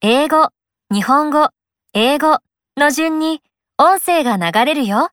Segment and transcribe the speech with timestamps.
[0.00, 0.50] 英語、
[0.92, 1.48] 日本語、
[1.92, 2.38] 英語
[2.76, 3.42] の順に
[3.78, 5.10] 音声が流れるよ。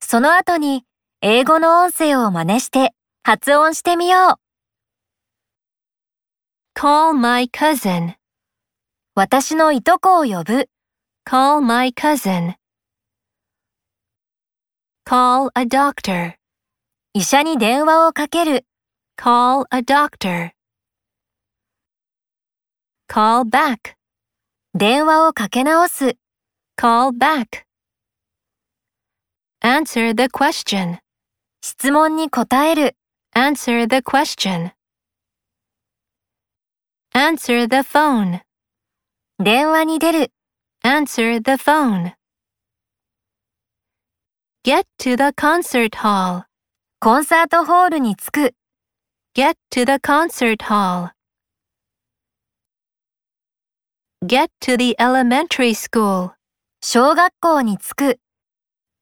[0.00, 0.86] その後に
[1.20, 2.94] 英語の音声を真似して
[3.24, 4.40] 発音してみよう。
[6.74, 8.14] call my cousin,
[9.14, 10.70] 私のいとこを呼ぶ。
[11.28, 12.54] call my cousin.
[15.04, 16.36] Call a doctor,
[17.12, 18.64] 医者に電話をかける。
[19.18, 20.53] call a doctor.
[23.13, 23.95] Call back,
[24.75, 26.15] 電話をかけ直す。
[26.77, 27.65] call back.
[29.61, 30.99] Answer the question,
[31.61, 32.95] 質問に答える。
[33.35, 34.71] answer the question.
[37.13, 38.41] Answer the phone,
[39.39, 40.31] 電話に出る。
[40.83, 42.13] answer the phone.
[44.63, 46.45] Get to the concert hall,
[46.99, 48.55] コンサートホールに着く。
[49.35, 51.11] get to the concert hall.
[54.25, 56.31] Get to the elementary school,
[56.81, 58.19] 小学校に着く。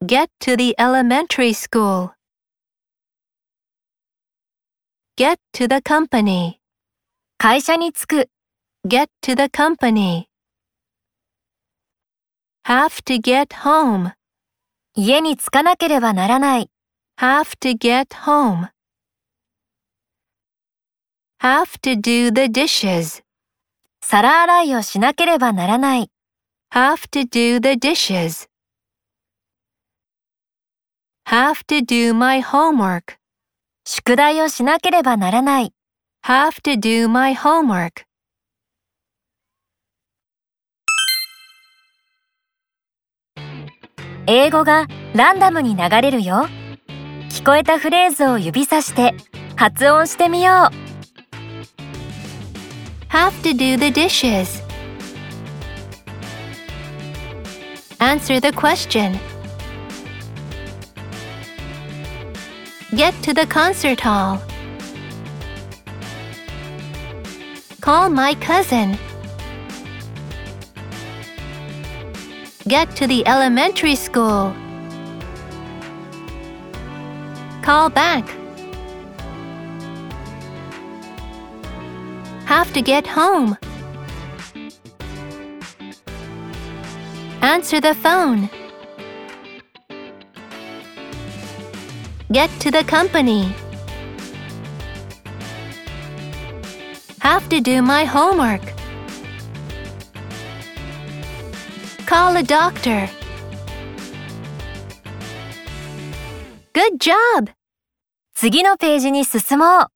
[0.05, 2.11] get to the elementary school.
[5.17, 6.59] Get to the company,
[7.39, 8.29] 会社に着く。
[8.87, 10.27] get to the company.
[12.65, 14.13] Have to get home,
[14.95, 16.69] 家に着かなければならない。
[17.19, 18.69] have to get home.
[21.39, 23.23] Have to do the dishes,
[24.12, 26.10] 皿洗いをしなければならない。
[26.70, 28.46] have to do the dishes.
[31.26, 33.16] Have to do my homework,
[33.86, 35.72] 宿題をしなければならない。
[36.26, 38.02] have to do my homework.
[44.28, 46.48] 「英語がランダムに流れるよ」
[47.32, 49.14] 聞こえたフレーズを指さして
[49.56, 50.81] 発音してみよう
[53.12, 54.62] Have to do the dishes.
[58.00, 59.20] Answer the question.
[62.96, 64.40] Get to the concert hall.
[67.82, 68.96] Call my cousin.
[72.66, 74.56] Get to the elementary school.
[77.60, 78.24] Call back.
[82.51, 83.57] Have to get home.
[87.41, 88.49] Answer the phone.
[92.31, 93.53] Get to the company.
[97.19, 98.61] Have to do my homework.
[102.05, 103.09] Call a doctor.
[106.73, 107.49] Good job!
[108.33, 109.87] 次のページに進もう